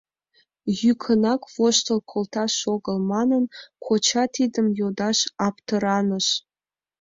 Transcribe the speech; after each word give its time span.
Йӱкынак 0.81 1.41
воштыл 1.55 1.99
колташ 2.11 2.53
огыл 2.73 2.97
манын, 3.11 3.43
коча 3.85 4.23
тидым 4.35 4.67
йодаш 4.79 5.19
аптыраныш. 5.47 6.27